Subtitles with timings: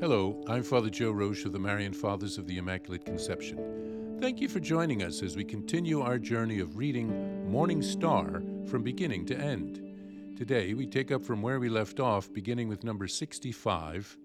[0.00, 4.18] Hello, I'm Father Joe Roche of the Marian Fathers of the Immaculate Conception.
[4.20, 8.40] Thank you for joining us as we continue our journey of reading Morning Star
[8.70, 10.36] from beginning to end.
[10.36, 14.16] Today we take up from where we left off, beginning with number 65,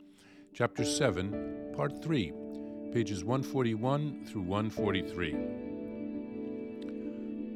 [0.54, 2.32] chapter 7, part 3,
[2.92, 5.36] pages 141 through 143.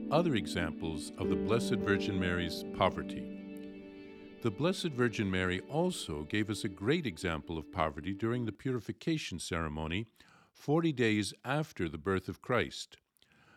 [0.10, 3.37] Other examples of the Blessed Virgin Mary's poverty.
[4.44, 9.40] The Blessed Virgin Mary also gave us a great example of poverty during the purification
[9.40, 10.06] ceremony,
[10.54, 12.98] 40 days after the birth of Christ.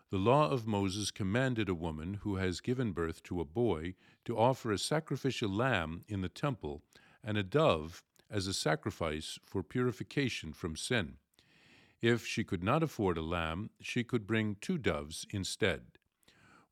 [0.09, 4.39] The law of Moses commanded a woman who has given birth to a boy to
[4.39, 6.83] offer a sacrificial lamb in the temple
[7.23, 11.19] and a dove as a sacrifice for purification from sin.
[12.01, 15.83] If she could not afford a lamb, she could bring two doves instead.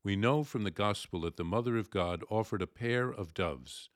[0.03, 3.89] We know from the Gospel that the Mother of God offered a pair of doves.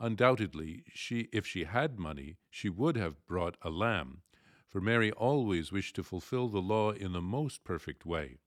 [0.00, 4.22] Undoubtedly, she, if she had money, she would have brought a lamb,
[4.66, 8.38] for Mary always wished to fulfill the law in the most perfect way.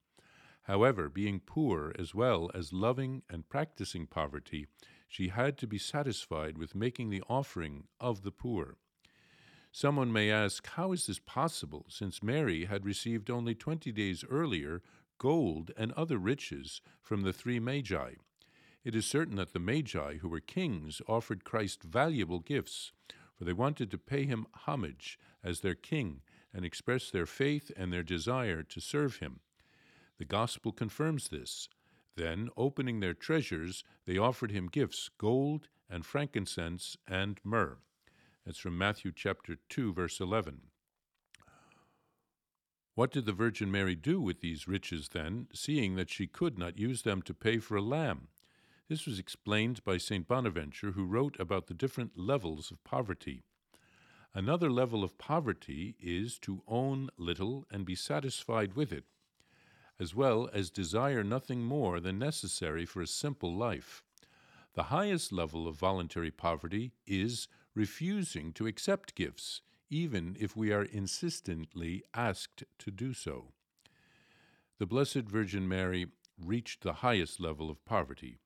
[0.63, 4.67] However, being poor as well as loving and practicing poverty,
[5.07, 8.77] she had to be satisfied with making the offering of the poor.
[9.73, 14.81] Someone may ask, how is this possible, since Mary had received only twenty days earlier
[15.17, 18.13] gold and other riches from the three Magi?
[18.83, 22.91] It is certain that the Magi, who were kings, offered Christ valuable gifts,
[23.35, 27.93] for they wanted to pay him homage as their king and express their faith and
[27.93, 29.41] their desire to serve him.
[30.17, 31.69] The Gospel confirms this.
[32.15, 37.77] Then, opening their treasures, they offered him gifts gold and frankincense and myrrh.
[38.45, 40.61] That's from Matthew chapter 2, verse 11.
[42.95, 46.79] What did the Virgin Mary do with these riches then, seeing that she could not
[46.79, 48.27] use them to pay for a lamb?
[48.91, 50.27] This was explained by St.
[50.27, 53.41] Bonaventure, who wrote about the different levels of poverty.
[54.33, 59.05] Another level of poverty is to own little and be satisfied with it,
[59.97, 64.03] as well as desire nothing more than necessary for a simple life.
[64.73, 70.83] The highest level of voluntary poverty is refusing to accept gifts, even if we are
[70.83, 73.53] insistently asked to do so.
[74.79, 78.39] The Blessed Virgin Mary reached the highest level of poverty.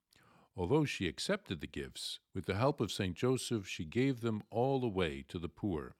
[0.57, 3.16] Although she accepted the gifts, with the help of St.
[3.16, 5.95] Joseph she gave them all away to the poor.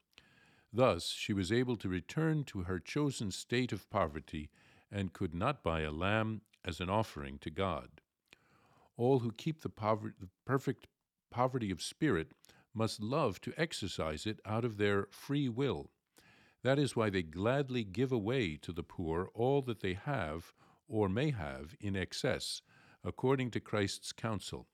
[0.72, 4.50] Thus she was able to return to her chosen state of poverty
[4.92, 8.02] and could not buy a lamb as an offering to God.
[8.98, 10.88] All who keep the, the perfect
[11.30, 12.32] poverty of spirit
[12.74, 15.92] must love to exercise it out of their free will.
[16.64, 20.54] That is why they gladly give away to the poor all that they have
[20.88, 22.62] or may have in excess
[23.06, 24.68] according to Christ's counsel.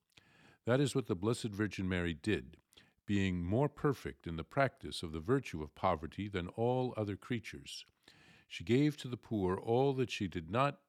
[0.66, 2.58] That is what the Blessed Virgin Mary did,
[3.06, 7.86] being more perfect in the practice of the virtue of poverty than all other creatures.
[8.48, 10.80] She gave to the poor all that she did not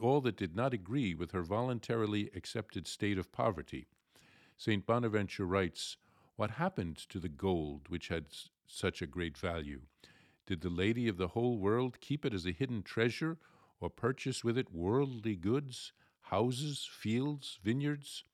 [0.00, 3.86] all that did not agree with her voluntarily accepted state of poverty.
[4.58, 4.84] St.
[4.84, 5.96] Bonaventure writes,
[6.36, 8.26] What happened to the gold which had
[8.66, 9.80] such a great value?
[10.46, 13.38] Did the lady of the whole world keep it as a hidden treasure,
[13.80, 15.92] or purchase with it worldly goods?
[16.30, 18.24] Houses, fields, vineyards.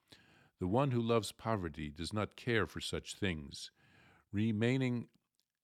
[0.59, 3.71] The one who loves poverty does not care for such things.
[4.33, 5.09] Remaining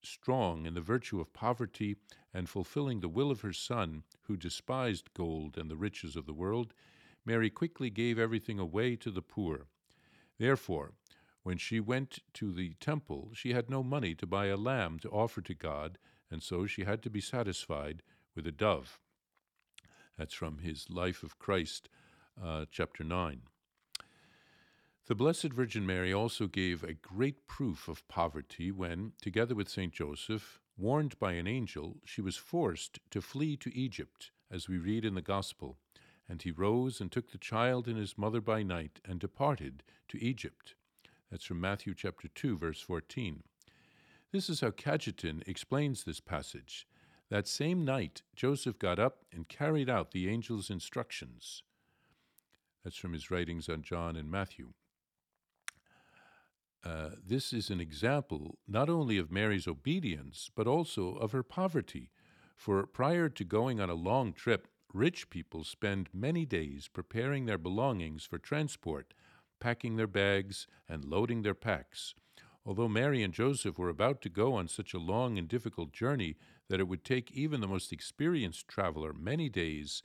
[0.03, 1.97] strong in the virtue of poverty
[2.35, 6.35] and fulfilling the will of her Son, who despised gold and the riches of the
[6.35, 6.75] world,
[7.25, 9.67] Mary quickly gave everything away to the poor.
[10.39, 10.93] Therefore,
[11.43, 15.09] when she went to the temple, she had no money to buy a lamb to
[15.09, 15.99] offer to God,
[16.31, 18.03] and so she had to be satisfied
[18.35, 19.01] with a dove.
[20.19, 21.89] That's from his Life of Christ,
[22.43, 23.41] uh, chapter 9.
[25.07, 29.93] The Blessed Virgin Mary also gave a great proof of poverty when, together with St.
[29.93, 35.05] Joseph, warned by an angel, she was forced to flee to Egypt, as we read
[35.05, 35.79] in the Gospel.
[36.29, 40.23] And he rose and took the child and his mother by night and departed to
[40.23, 40.75] Egypt.
[41.31, 43.43] That's from Matthew chapter 2, verse 14.
[44.31, 46.87] This is how Cajetan explains this passage.
[47.31, 51.63] That same night, Joseph got up and carried out the angel's instructions.
[52.89, 54.73] That's from his writings on John and Matthew.
[56.83, 62.09] Uh, this is an example not only of Mary's obedience, but also of her poverty.
[62.57, 67.59] For prior to going on a long trip, rich people spend many days preparing their
[67.59, 69.13] belongings for transport,
[69.61, 72.15] packing their bags, and loading their packs.
[72.65, 76.39] Although Mary and Joseph were about to go on such a long and difficult journey
[76.71, 80.05] that it would take even the most experienced traveler many days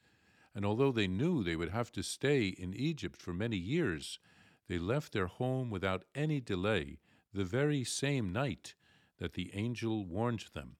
[0.55, 4.19] and although they knew they would have to stay in Egypt for many years,
[4.67, 6.99] they left their home without any delay
[7.33, 8.75] the very same night
[9.17, 10.75] that the angel warned them.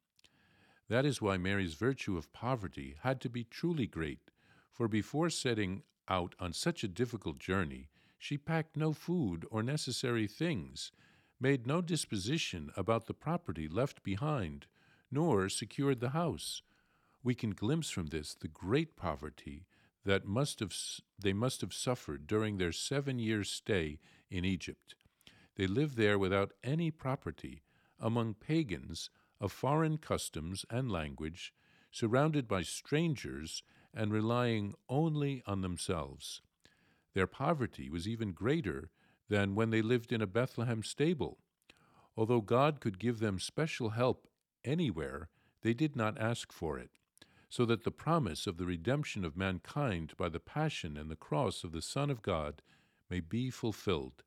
[0.89, 4.31] That is why Mary's virtue of poverty had to be truly great,
[4.71, 10.27] for before setting out on such a difficult journey, she packed no food or necessary
[10.27, 10.91] things,
[11.39, 14.67] made no disposition about the property left behind,
[15.11, 16.61] nor secured the house.
[17.23, 19.65] We can glimpse from this the great poverty
[20.03, 20.75] that must have,
[21.17, 23.99] they must have suffered during their seven years' stay
[24.29, 24.95] in Egypt.
[25.55, 27.63] They lived there without any property,
[27.99, 29.09] among pagans
[29.39, 31.53] of foreign customs and language,
[31.91, 36.41] surrounded by strangers and relying only on themselves.
[37.13, 38.89] Their poverty was even greater
[39.29, 41.37] than when they lived in a Bethlehem stable.
[42.17, 44.27] Although God could give them special help
[44.65, 45.29] anywhere,
[45.61, 46.91] they did not ask for it,
[47.53, 51.63] so that the promise of the redemption of mankind by the passion and the cross
[51.63, 52.63] of the Son of God
[53.11, 54.23] may be fulfilled.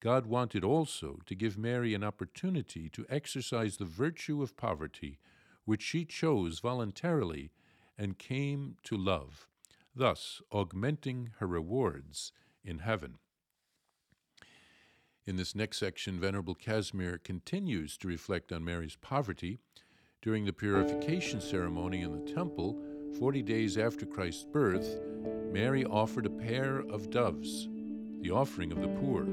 [0.00, 5.20] God wanted also to give Mary an opportunity to exercise the virtue of poverty,
[5.66, 7.52] which she chose voluntarily
[7.96, 9.46] and came to love,
[9.94, 12.32] thus augmenting her rewards
[12.64, 13.18] in heaven.
[15.24, 19.58] In this next section, Venerable Casimir continues to reflect on Mary's poverty.
[20.22, 22.80] During the purification ceremony in the temple,
[23.18, 25.00] 40 days after Christ's birth,
[25.50, 27.68] Mary offered a pair of doves,
[28.20, 29.26] the offering of the poor.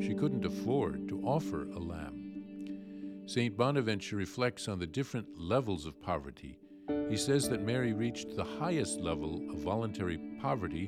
[0.00, 3.22] She couldn't afford to offer a lamb.
[3.26, 3.54] St.
[3.54, 6.58] Bonaventure reflects on the different levels of poverty.
[7.10, 10.86] He says that Mary reached the highest level of voluntary poverty,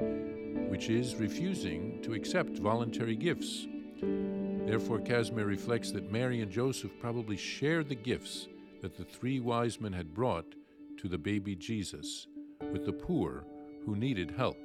[0.70, 3.66] which is refusing to accept voluntary gifts.
[4.00, 8.49] Therefore, Casimir reflects that Mary and Joseph probably shared the gifts
[8.82, 10.55] that the three wise men had brought
[10.99, 12.26] to the baby Jesus
[12.70, 13.44] with the poor
[13.87, 14.58] who needed help.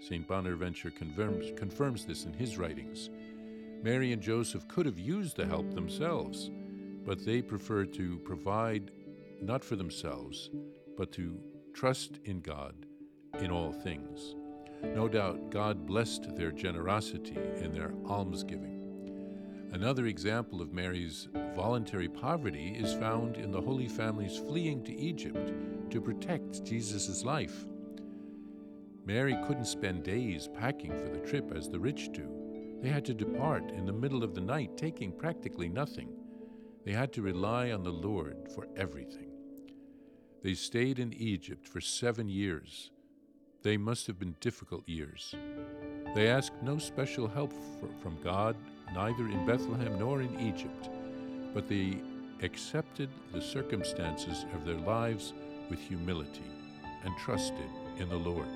[0.00, 0.26] St.
[0.26, 3.10] Bonaventure confirms, confirms this in his writings.
[3.82, 6.50] Mary and Joseph could have used the help themselves,
[7.04, 8.90] but they preferred to provide
[9.42, 10.50] not for themselves,
[10.96, 11.38] but to
[11.74, 12.74] trust in God
[13.38, 14.34] in all things.
[14.82, 18.79] No doubt God blessed their generosity and their almsgiving.
[19.72, 25.52] Another example of Mary's voluntary poverty is found in the Holy Family's fleeing to Egypt
[25.90, 27.66] to protect Jesus' life.
[29.06, 32.28] Mary couldn't spend days packing for the trip as the rich do.
[32.82, 36.10] They had to depart in the middle of the night, taking practically nothing.
[36.84, 39.30] They had to rely on the Lord for everything.
[40.42, 42.90] They stayed in Egypt for seven years.
[43.62, 45.34] They must have been difficult years.
[46.14, 48.56] They asked no special help for, from God,
[48.94, 50.88] neither in Bethlehem nor in Egypt,
[51.54, 51.98] but they
[52.42, 55.32] accepted the circumstances of their lives
[55.68, 56.44] with humility
[57.04, 58.48] and trusted in the Lord.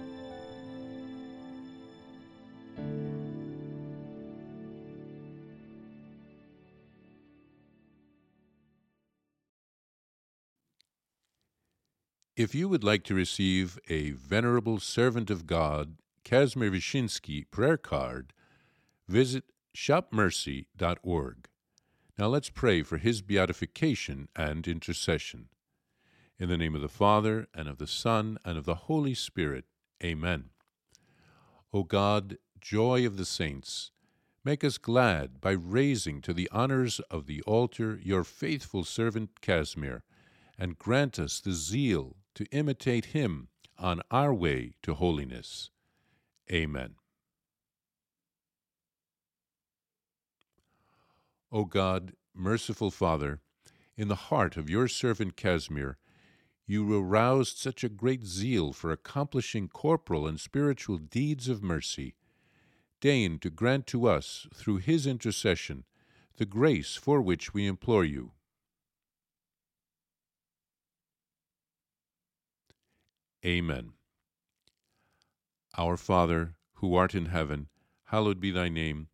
[12.36, 18.32] If you would like to receive a Venerable Servant of God, Casimir Wyszyński prayer card,
[19.06, 21.48] visit shopmercy.org.
[22.16, 25.48] Now let's pray for his beatification and intercession.
[26.38, 29.64] In the name of the Father, and of the Son, and of the Holy Spirit.
[30.02, 30.50] Amen.
[31.72, 33.90] O God, joy of the saints,
[34.44, 40.04] make us glad by raising to the honors of the altar your faithful servant Casimir,
[40.58, 45.70] and grant us the zeal to imitate him on our way to holiness.
[46.52, 46.94] Amen.
[51.54, 53.38] O God, merciful Father,
[53.96, 55.98] in the heart of your servant Casimir,
[56.66, 62.16] you aroused such a great zeal for accomplishing corporal and spiritual deeds of mercy.
[63.00, 65.84] Deign to grant to us, through his intercession,
[66.38, 68.32] the grace for which we implore you.
[73.46, 73.92] Amen.
[75.78, 77.68] Our Father, who art in heaven,
[78.06, 79.06] hallowed be thy name.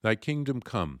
[0.00, 1.00] Thy kingdom come,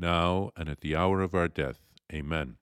[0.00, 1.80] now and at the hour of our death.
[2.12, 2.56] Amen.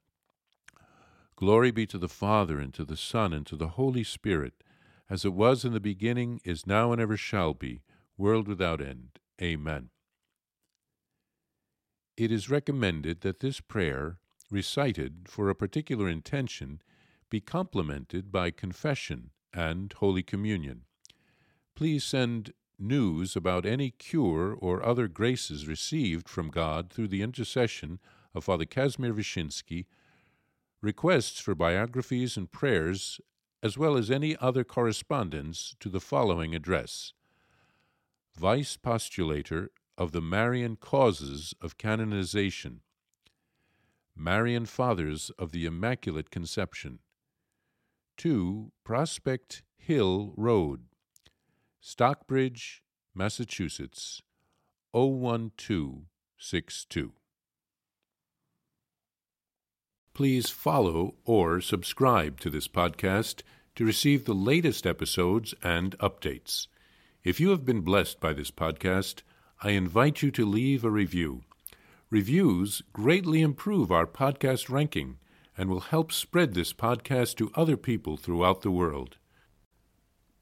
[1.37, 4.55] Glory be to the Father, and to the Son, and to the Holy Spirit,
[5.09, 7.83] as it was in the beginning, is now, and ever shall be,
[8.17, 9.21] world without end.
[9.41, 9.91] Amen.
[12.17, 14.19] It is recommended that this prayer,
[14.51, 16.81] recited for a particular intention
[17.31, 20.83] be complemented by confession and Holy Communion.
[21.77, 27.99] Please send news about any cure or other graces received from God through the intercession
[28.35, 29.87] of Father Kazimir Wyszynski,
[30.81, 33.21] requests for biographies and prayers,
[33.63, 37.13] as well as any other correspondence to the following address.
[38.37, 42.83] Vice Postulator of the Marian Causes of Canonization,
[44.15, 47.01] Marian Fathers of the Immaculate Conception,
[48.17, 50.83] 2 Prospect Hill Road,
[51.81, 52.83] Stockbridge,
[53.15, 54.21] Massachusetts
[54.93, 57.13] 01262.
[60.13, 63.43] Please follow or subscribe to this podcast
[63.77, 66.67] to receive the latest episodes and updates.
[67.23, 69.23] If you have been blessed by this podcast,
[69.63, 71.43] I invite you to leave a review.
[72.11, 75.19] Reviews greatly improve our podcast ranking
[75.57, 79.19] and will help spread this podcast to other people throughout the world.